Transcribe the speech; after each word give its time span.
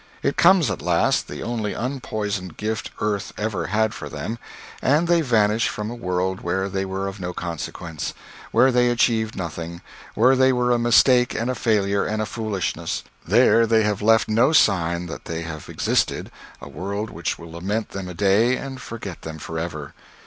It 0.23 0.35
comes 0.35 0.71
at 0.71 0.81
last 0.81 1.27
the 1.27 1.43
only 1.43 1.73
unpoisoned 1.75 2.57
gift 2.57 2.89
earth 3.01 3.31
ever 3.37 3.67
had 3.67 3.93
for 3.93 4.09
them 4.09 4.39
and 4.81 5.07
they 5.07 5.21
vanish 5.21 5.67
from 5.67 5.91
a 5.91 5.93
world 5.93 6.41
where 6.41 6.69
they 6.69 6.85
were 6.85 7.07
of 7.07 7.19
no 7.19 7.33
consequence; 7.33 8.15
where 8.51 8.71
they 8.71 8.89
achieved 8.89 9.35
nothing; 9.35 9.81
where 10.15 10.35
they 10.35 10.51
were 10.51 10.71
a 10.71 10.79
mistake 10.79 11.35
and 11.35 11.51
a 11.51 11.53
failure 11.53 12.03
and 12.03 12.19
a 12.19 12.25
foolishness; 12.25 13.03
there 13.27 13.67
they 13.67 13.83
have 13.83 14.01
left 14.01 14.27
no 14.27 14.51
sign 14.53 15.05
that 15.05 15.25
they 15.25 15.43
have 15.43 15.69
existed 15.69 16.31
a 16.61 16.67
world 16.67 17.11
which 17.11 17.37
will 17.37 17.51
lament 17.51 17.89
them 17.89 18.09
a 18.09 18.15
day 18.15 18.55
and 18.57 18.81
forget 18.81 19.21
them 19.21 19.37
forever. 19.37 19.93